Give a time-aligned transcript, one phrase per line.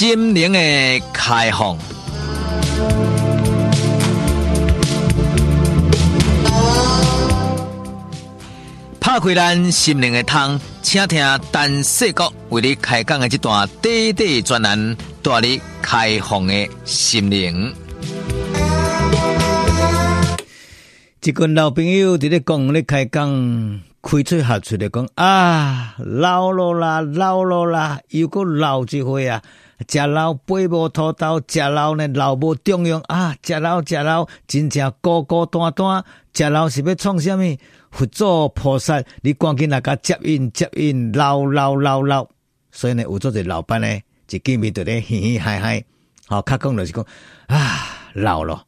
[0.00, 0.58] 心灵的
[1.12, 1.76] 开放，
[8.98, 17.70] 拍开咱心灵的窗，请听陈世国为你开讲的这段短短专栏，带你开放的心灵。
[21.22, 23.80] 一群老朋友伫咧讲咧开讲。
[24.02, 29.42] 开嘴合嘴的讲啊，老了啦，老了啦，又个老一回啊！
[29.88, 33.34] 食老背无土豆，食老呢老无重用啊！
[33.42, 36.04] 食老食老，真正孤孤单单。
[36.34, 37.56] 食老是要创啥物？
[37.90, 42.28] 佛祖菩萨，你赶紧来甲接引接引，老老老老。
[42.70, 45.82] 所以呢，有做者老板呢，就见面就咧嘻嘻嗨嗨。
[46.26, 47.04] 好，较讲就是讲
[47.46, 48.64] 啊，老了，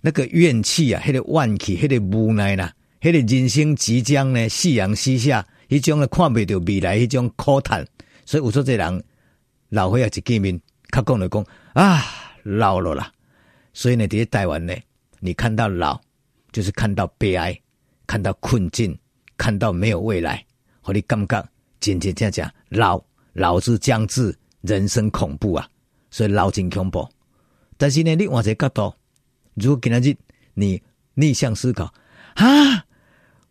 [0.00, 2.72] 那个怨气啊，迄、个怨气，迄、个无奈啦。
[3.00, 7.86] 迄个人生即将呢，夕阳西下，迄种呢看未到未来，迄种苦叹，
[8.26, 9.04] 所以有说这人
[9.70, 10.60] 老岁仔一见面，
[10.92, 12.02] 较讲来讲啊，
[12.42, 13.12] 老了啦。
[13.72, 14.74] 所以呢，伫台湾呢，
[15.20, 16.00] 你看到老，
[16.52, 17.60] 就是看到悲哀，
[18.06, 18.98] 看到困境，
[19.36, 20.44] 看到没有未来，
[20.80, 21.48] 和你感觉
[21.80, 25.68] 真真正正老，老之将至，人生恐怖啊！
[26.10, 27.08] 所以老真恐怖。
[27.76, 28.94] 但是呢，你换一个角度，
[29.54, 30.16] 如果今仔日
[30.54, 30.82] 你
[31.14, 31.92] 逆向思考，
[32.34, 32.84] 啊。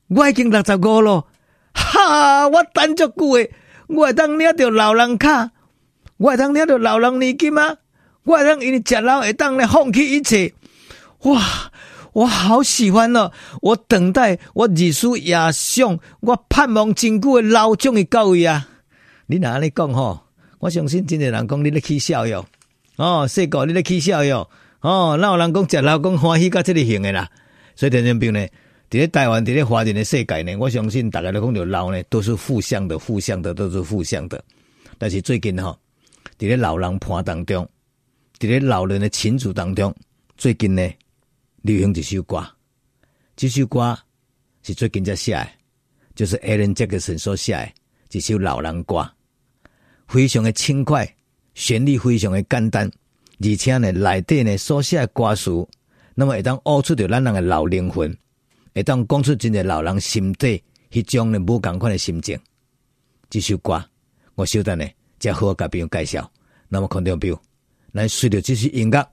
[0.08, 1.25] 我已经六十五了，
[1.73, 2.47] 哈！
[2.47, 3.52] 我等足久诶，
[3.88, 5.52] 我会当领着老人卡，
[6.17, 7.77] 我会当领着老人年金吗？
[8.23, 10.53] 我会当因为食老会当来放弃一切。
[11.23, 11.71] 哇！
[12.13, 13.30] 我好喜欢哦！
[13.61, 18.69] 我等待，我日思夜想，我盼望真久的老终于到位啊！
[19.25, 20.21] 你哪安尼讲吼？
[20.59, 22.45] 我相信真侪人讲你咧起笑哟，
[22.95, 24.49] 哦，说过你咧起笑哟，
[24.80, 27.30] 哦，哪有人讲食老讲欢喜到这个型诶啦？
[27.75, 28.47] 所以听众朋友呢？
[28.89, 34.42] 伫咧台湾，伫咧华人的世界呢，我相信大家都讲着老呢，都是负向的，负向的都是负向的。
[34.98, 35.77] 但是最近哈，
[36.38, 37.68] 伫咧老人盘当中，
[38.40, 39.96] 伫咧老人的群组当中，
[40.38, 40.90] 最近呢
[41.62, 42.46] 流行一首歌，
[43.36, 43.98] 这首歌
[44.62, 45.48] 是最近才写的，
[46.14, 47.54] 就是 Alan Jackson 所写
[48.10, 49.10] 的一首老人歌，
[50.08, 51.16] 非常的轻快，
[51.54, 52.92] 旋律非常的简单，
[53.40, 55.66] 而且呢内底呢所写的歌词，
[56.16, 58.16] 那么会当悟出着咱人的老灵魂。
[58.73, 62.38] 会当讲出真个老人心底迄种呢无共款的心情。
[63.30, 63.82] 这首歌
[64.34, 64.86] 我小等呢，
[65.25, 66.31] 才好甲朋友介绍。
[66.69, 67.39] 那么看到没有？
[67.93, 69.09] 咱随着这首音乐，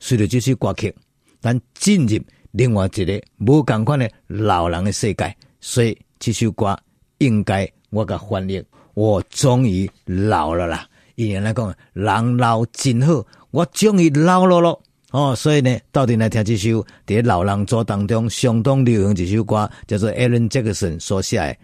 [0.00, 0.94] 随着这首歌曲，
[1.40, 2.18] 咱进入
[2.52, 5.36] 另外一个无共款的老人的世界。
[5.60, 6.76] 所以这首歌
[7.18, 10.88] 应该我甲翻译，我终于老了啦！
[11.14, 14.82] 伊人来讲，人老真好，我终于老了咯。
[15.10, 21.54] 哦，所以呢，到底来听这首在老人组当中相当流行这首歌，叫做 Alan Jackson 所写的《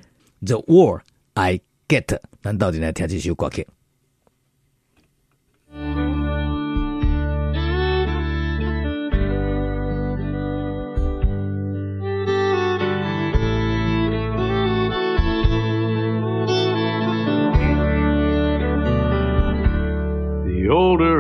[0.47, 1.03] The World
[1.35, 1.59] I
[1.89, 2.05] Get》。
[2.43, 3.67] 咱到底来听这首歌曲。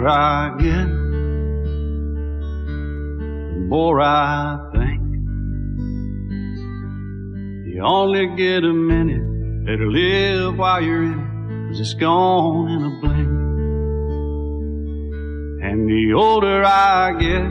[0.06, 0.88] I get
[3.55, 5.00] the more I think
[7.66, 9.66] you only get a minute.
[9.66, 13.28] Better live while you're in it, cause it's gone in a blink.
[15.65, 17.49] And the older I get,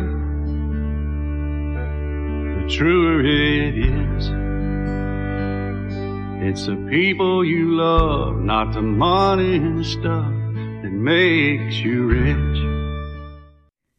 [2.56, 4.31] the truer it is.
[6.42, 10.39] It's the people you love, not the money and stuff
[11.00, 12.60] makes you rich.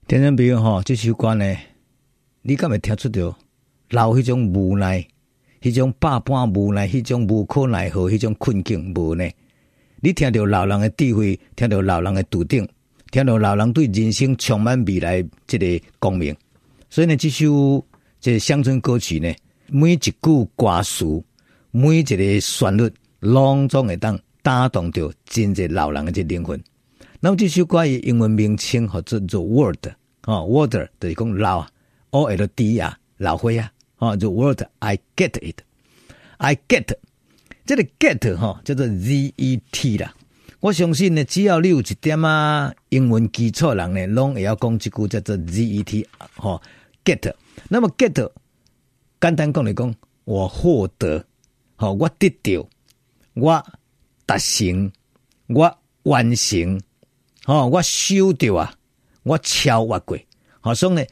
[0.07, 1.57] 听众朋友吼，这首歌呢？
[2.43, 3.35] 你敢会听出着
[3.89, 5.07] 老迄种无奈，
[5.63, 9.27] 迄种百般无奈，迄种无可奈何，迄种困境无呢？
[10.03, 12.69] 你听到老人的智慧，听到老人的笃定，
[13.11, 16.37] 听到老人对人生充满未来即个光明。
[16.91, 17.83] 所以呢，这首
[18.21, 19.35] 这乡村歌曲呢，
[19.69, 21.07] 每一句歌词，
[21.71, 26.63] 每一个旋律，拢总会当打动着真济老人的这灵魂。
[27.21, 29.87] 那么这首歌的英文名称叫做 The World
[30.23, 31.67] 啊，word 就是讲老。
[32.13, 36.97] O L D 啊，老灰啊，哦，The word I get it，I get，
[37.65, 40.13] 这个 get 哈叫做 Z E T 啦。
[40.59, 46.61] 我相信呢，只要你有一点啊英文基础人呢，拢会要讲这句叫做 Z E T，哈
[47.05, 47.33] get。
[47.69, 48.29] 那么 get
[49.21, 49.95] 简单讲来讲，
[50.25, 51.25] 我获得，
[51.77, 52.69] 好，我得到，
[53.35, 53.65] 我
[54.27, 54.91] 达成，
[55.47, 56.81] 我完成，
[57.47, 58.75] 哦，我收到啊，
[59.23, 60.19] 我超越过，
[60.61, 61.05] 好，所以呢。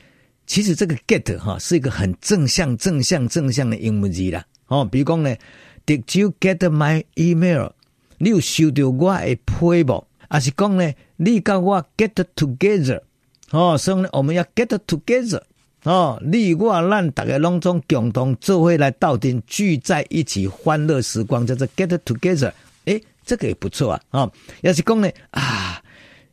[0.50, 4.42] 其实这个 get 哈是一个很正向、正向、正向的英文字啦。
[4.68, 5.36] 哦，比如讲呢
[5.84, 7.72] ，Did you get my email？
[8.16, 10.02] 你有收到我的批文？
[10.30, 13.02] 还是讲呢，你跟我 get together，
[13.50, 15.42] 哦，所以呢，我们要 get together，
[15.82, 22.50] 哦，你我咱大家拢总共同做伙来到阵，聚在一起欢乐时光，叫做 get together。
[22.86, 24.32] 诶，这个也不错啊，哦，
[24.62, 25.67] 要是讲呢，啊，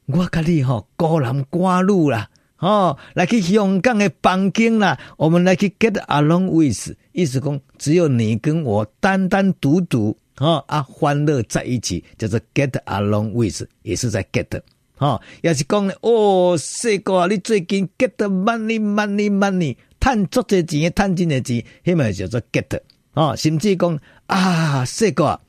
[0.07, 2.29] 我跟你吼孤男寡女啦。
[2.59, 14.61] 哦，来去香港的房间啦，我们来去 get along with，意思讲只有你跟我单单独独，哦啊，欢乐在一起，叫做 get along with，也是在 get，
[14.99, 22.79] 哦，也是讲，哦，四哥啊，你最近 get money money money，赚足侪钱，赚真侪钱，迄么叫做 get，
[23.13, 25.39] 哦，甚至讲啊，四哥啊，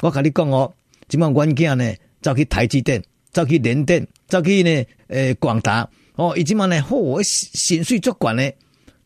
[0.00, 0.74] 我跟你讲哦，
[1.08, 3.00] 即么软件呢，走去台积电，
[3.36, 5.86] 走去联电，走去呢，诶，广达。
[6.14, 8.50] 哦，伊即满呢，好，我薪水足悬呢，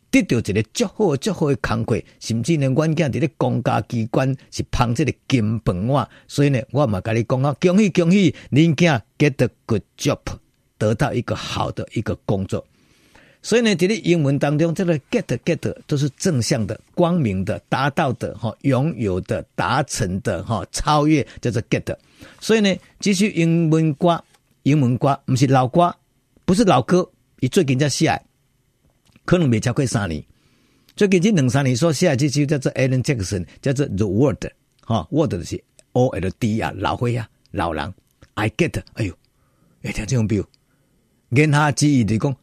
[0.08, 10.20] 得到一个足好足好的工作，甚至呢，阮囝伫咧公家机关是捧这个金饭碗，所以呢，我嘛甲你讲啊，恭喜恭喜，恁囝 get a good job，
[10.78, 12.64] 得到一个好的一个工作。
[13.42, 21.96] 所以呢，伫咧英文当中，这个 get get 都是正向的、光明的、达到的、哈拥有的、达成的、哈超越，叫做 get。
[22.38, 24.22] 所以呢，这首英文歌，
[24.64, 25.94] 英文歌毋是老歌。
[26.44, 27.08] 不是老歌，
[27.38, 28.20] 伊最近才写，
[29.24, 30.20] 可能没超过三年。
[30.96, 34.44] 最近这两三年所写这首叫做 Alan Jackson，叫做 The World，
[34.82, 35.62] 哈，World 是
[35.92, 37.94] O L D 啊，老灰啊，老人。
[38.34, 39.14] I get，哎呦，
[39.82, 40.44] 哎听这种表，
[41.30, 42.36] 言下之意就讲，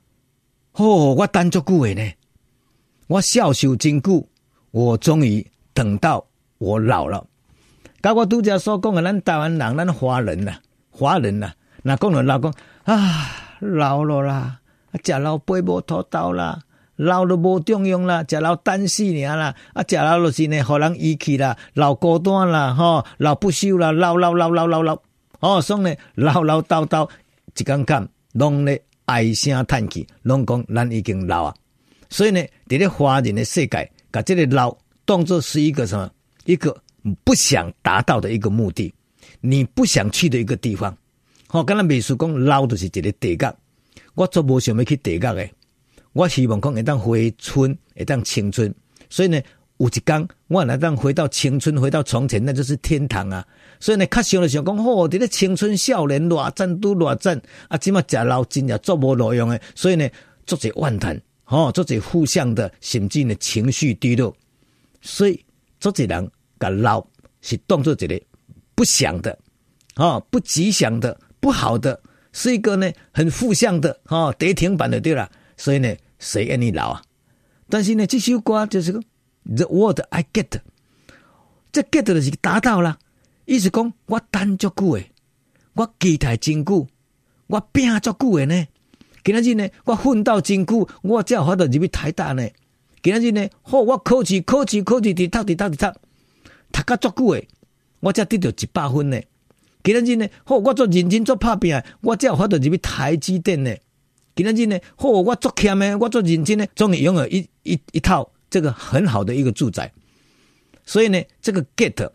[0.77, 2.11] 哦，我等足久诶呢，
[3.07, 4.27] 我孝受真久，
[4.71, 6.23] 我终于等到
[6.59, 7.25] 我老了。
[8.01, 10.53] 甲我拄则所讲诶，咱台湾人，咱华人呐，
[10.91, 11.51] 华人呐，
[11.81, 12.53] 那讲了老公
[12.83, 13.43] 啊。
[13.59, 14.59] 老了啦，
[14.91, 16.61] 啊食老背无土豆啦，
[16.95, 25.01] 老了无中用啦，食老等死尔啦，啊，食老就是呢，互人遗弃啦，老孤单啦，吼，老不休啦，老老老老老老，
[25.39, 27.09] 哦，所以呢，老老叨叨，
[27.57, 31.55] 一讲讲，拢咧唉声叹气，拢讲咱已经老啊，
[32.09, 36.11] 所以呢，伫咧华人的世界，把这个老当作是一个什么，
[36.43, 36.75] 一个
[37.23, 38.93] 不想达到的一个目的，
[39.39, 40.95] 你不想去的一个地方。
[41.47, 43.55] 好，刚才美术讲老就是一个地角，
[44.13, 45.49] 我做无想要去地角的，
[46.11, 48.73] 我希望讲会当回春，会当青春。
[49.09, 49.41] 所以呢，
[49.77, 53.45] 有一天我来当回到青春，回到从前，那就是天堂啊。
[53.79, 59.61] 所以呢，较想就想讲，吼、哦，伫咧青春少年偌赞都偌赞，啊，即马食老真也做无路用诶。
[59.75, 60.09] 所以呢，
[60.45, 64.35] 做者怨叹，吼，做者互相的，甚至呢情绪低落。
[65.01, 65.45] 所以
[65.79, 67.05] 做者人甲老
[67.41, 68.21] 是当作一个
[68.73, 69.37] 不祥的，
[69.95, 71.19] 啊，不吉祥的。
[71.39, 72.01] 不好的
[72.33, 77.01] 是一个呢，很负向的哦，跌停板的对了，所以呢，谁愿意老啊？
[77.69, 78.99] 但是呢，这首歌就是个
[79.49, 80.59] The word I get，
[81.71, 82.99] 这 get 就是达到了，
[83.45, 85.11] 意思讲我等足久诶，
[85.73, 86.85] 我期待真久，
[87.47, 88.67] 我拼足久诶呢。
[89.23, 92.45] 今仔日呢，我奋斗真久，我才有法度入去台大呢。
[93.01, 95.99] 今仔日呢，好，我考试考试考试伫读伫读伫读，
[96.73, 97.47] 读甲足久诶，
[98.01, 99.21] 我才得到一百分呢。
[99.81, 103.73] 今仔日呢，好，我做认真做拍拼，我才有法度入去台积电呢。
[104.35, 109.91] 今仔日呢，好，我做欠的，我做认真的，终于拥有一一一套这个很好的一个住宅。
[110.85, 112.09] 所以呢，这个 get，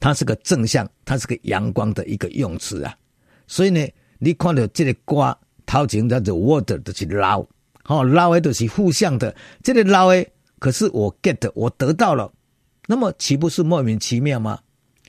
[0.00, 2.96] 它是个正向，它是个阳光的一个用词啊。
[3.46, 3.86] 所以呢，
[4.18, 7.46] 你看到这个瓜头前叫做 word 都是老，
[7.82, 10.26] 好捞的都是负向的，这个捞的
[10.58, 12.32] 可是我 get，我得到了，
[12.86, 14.58] 那么岂不是莫名其妙吗？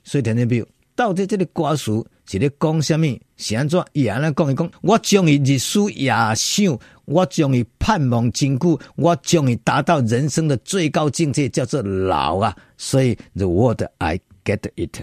[0.03, 0.67] 所以听听没有？
[0.95, 3.07] 到底这个瓜熟是咧讲什么？
[3.37, 3.81] 是安怎？
[3.93, 12.53] 伊安尼讲伊讲，我终于日思夜想，我终于盼望真久，我终于达到人生的最高境界，叫做老啊！
[12.75, 14.99] 所以，the word I get it。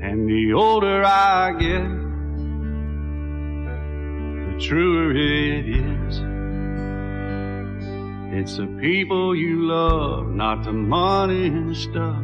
[0.00, 1.84] And the older I get,
[3.64, 4.56] the.
[4.58, 6.37] Truer it is.
[8.31, 12.23] It's the people you love, not the money and stuff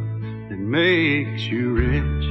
[0.49, 2.25] that makes you rich.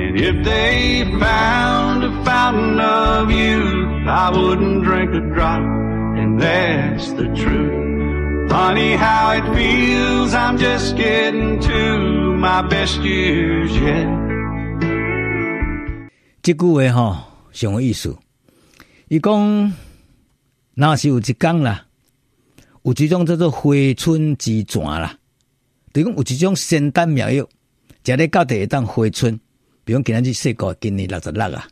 [0.00, 7.12] And if they found a fountain of youth, I wouldn't drink a drop, and that's
[7.12, 8.50] the truth.
[8.50, 14.08] Funny how it feels, I'm just getting to my best years yet.
[16.42, 17.26] 这句话哈。
[17.52, 18.16] 什么意思？
[19.08, 19.72] 伊讲
[20.77, 21.87] 那是有一天啦，
[22.83, 25.17] 有一种叫做回春之泉啦。
[25.93, 27.47] 等于讲有一种仙丹妙药，
[28.03, 29.39] 食咧到第一当回春。
[29.85, 31.65] 比如今日说过今年六十六啊，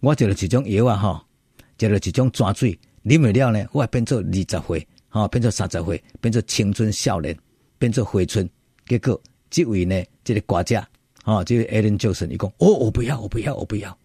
[0.00, 1.20] 我食了一种药啊，吼，
[1.80, 7.34] 食了一种泉水，啉未了呢，我会变做二十岁，吼，变做三十岁，变做青春少年，
[7.78, 8.46] 变做回春。
[8.86, 10.86] 结果这位呢，这个国家，
[11.24, 13.98] 哈，这个艾伦教授，伊讲，哦，我不要，我不要，我不要。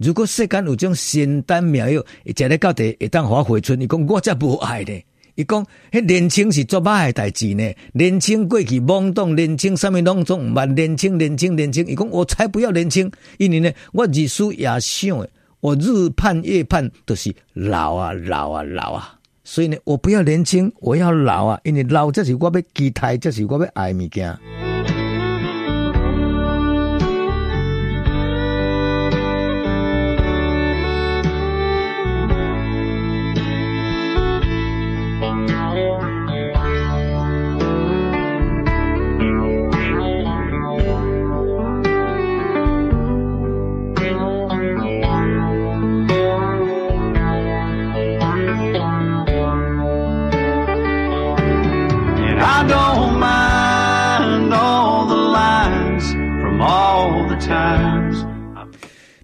[0.00, 4.98] 如果世间有种仙丹妙药，一食咧到底会当我回春，伊讲我才无爱呢。
[5.34, 7.70] 伊讲，迄年轻是做歹诶代志呢。
[7.92, 11.86] 年轻过去懵懂，年轻啥物拢总毋捌，年轻年轻年轻。
[11.86, 15.30] 伊讲，我才不要年轻，因为呢，我日思夜想诶。
[15.60, 24.34] 我日盼夜盼都是老啊老啊老啊，所以呢，我不要年轻，我要老啊，因为老这是我要期待，这是我要爱物件。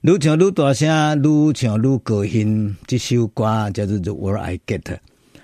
[0.07, 2.77] 愈唱愈大声，愈唱愈高兴。
[2.87, 4.81] 这首歌叫做《The World I Get》，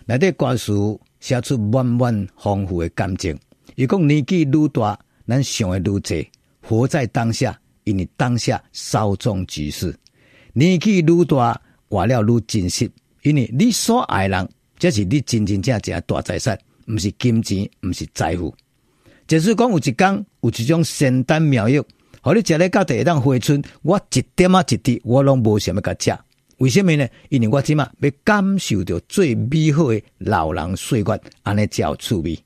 [0.06, 0.72] 内底歌词
[1.18, 3.36] 写出满满丰富的感情。
[3.74, 6.16] 伊讲年纪愈大，咱想的愈多，
[6.60, 9.92] 活在当下，因为当下稍纵即逝。
[10.52, 12.88] 年纪愈大，活了愈珍惜，
[13.22, 18.54] 因为你所爱的人，这是你真真正正大财产，毋是金钱，毋是财富。
[19.26, 21.84] 假使讲有一天有一种仙丹妙药。
[22.24, 26.16] 好，你食咧到第一档回春，我一点啊一滴，我拢无想要甲食。
[26.58, 27.04] 为什么呢？
[27.30, 32.38] 因为我即马要感受着最美好的老人岁月，安尼才有趣味。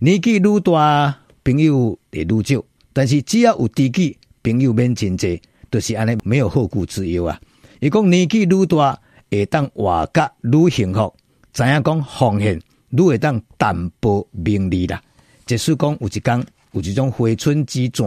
[0.00, 2.60] 年纪愈大，朋友会愈少，
[2.92, 5.40] 但是只要有知己，朋友免真济，
[5.70, 7.40] 都、就是安尼没有后顾之忧啊。
[7.78, 11.14] 伊讲年纪愈大，会当活甲愈幸福，
[11.52, 15.00] 知影讲奉献愈会当淡泊名利啦。
[15.46, 18.04] 即使讲有一天有一种回春之泉。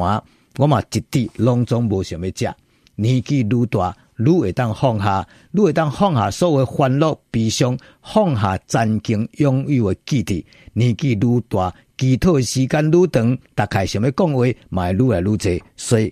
[0.58, 2.54] 我嘛一滴拢总无想要食，
[2.96, 10.44] 年纪愈大，愈会当放下，愈会当放下所有烦恼悲伤，放下曾经拥有的记忆。
[10.74, 15.66] 年纪愈大，祈祷的时间愈长，大概想要讲话嘛愈来愈多。
[15.76, 16.12] 所以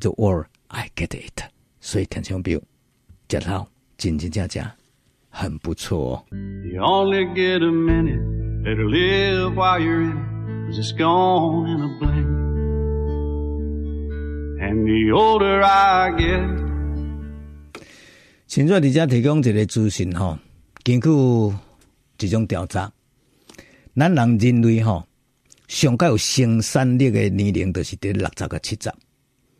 [0.00, 1.42] ，The world I get it。
[1.80, 2.62] 所以听众朋友，
[3.28, 3.66] 食老
[3.98, 4.64] 真真正正
[5.28, 6.24] 很不错哦。
[6.32, 8.22] You only get a minute,
[8.64, 12.33] better live while you're in it, 'cause it's gone in a blink.
[14.64, 16.40] And the older I get，
[18.46, 20.38] 现在你家提供一个资讯吼，
[20.82, 21.10] 根据
[22.16, 22.90] 这种调查，
[23.94, 25.06] 咱人人类吼
[25.68, 28.90] 上较有生产力的年龄就是在六十到七十，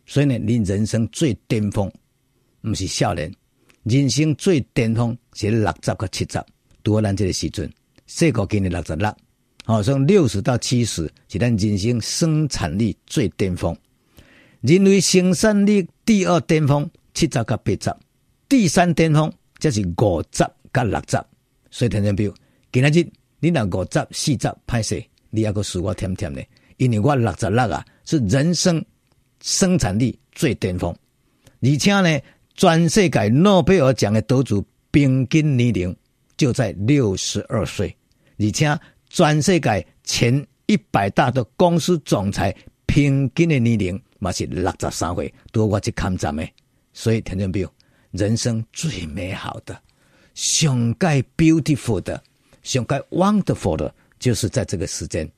[0.06, 1.92] 所以呢，你人生最巅峰
[2.62, 3.30] 毋是少年，
[3.82, 6.42] 人生最巅峰是六十到七十，
[6.82, 7.70] 拄好咱这个时阵，
[8.06, 9.14] 世界今年六十六，
[9.66, 13.76] 好，从六十到七十是咱人生生产力最巅峰。
[14.66, 17.94] 人类生产力第二巅峰七十到八十，
[18.48, 20.42] 第三巅峰则是五十
[20.72, 21.22] 到六十。
[21.70, 22.34] 所以听众朋友，
[22.72, 23.06] 今仔日
[23.40, 26.42] 你若五十四十歹势，你还阁输我甜甜的，
[26.78, 28.82] 因为我六十六啊，是人生
[29.42, 30.90] 生产力最巅峰。
[31.60, 32.18] 而且呢，
[32.54, 35.94] 全世界诺贝尔奖的得主平均年龄
[36.38, 37.94] 就在六十二岁，
[38.38, 38.80] 而且
[39.10, 42.56] 全世界前一百大的公司总裁
[42.86, 44.02] 平均的年龄。
[44.18, 46.52] 嘛是六十三岁，多我去看站诶，
[46.92, 47.72] 所以听众朋友，
[48.12, 49.78] 人生最美好的、
[50.34, 52.22] 上盖 beautiful 的、
[52.62, 55.30] 上盖 wonderful 的，就是在这个时间，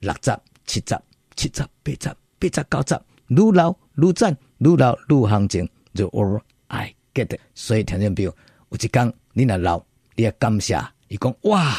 [0.00, 0.98] 六十、七十、
[1.36, 7.40] 七十、八十、八十、九十，愈老愈赞，愈老愈行情，the w o r l I get it。
[7.54, 8.34] 所以听众朋友，
[8.70, 9.82] 有一天你若老，
[10.16, 11.76] 你要感谢，伊讲哇，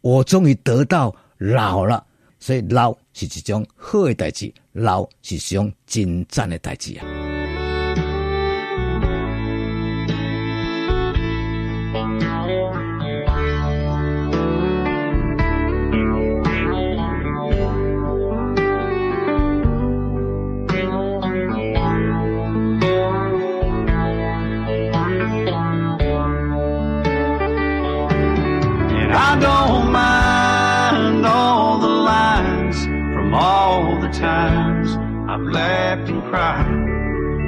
[0.00, 2.06] 我终于得到老了。
[2.40, 7.27] 所以老是一种好的代志，老是一种真赞的代志啊。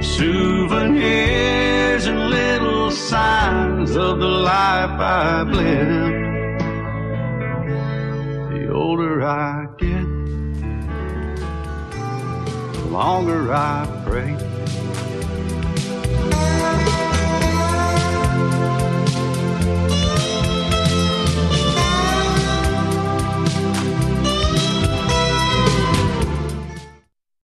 [0.02, 6.14] Souvenirs and little signs of the life I've lived.
[8.54, 10.06] The older I get,
[12.72, 14.49] the longer I pray.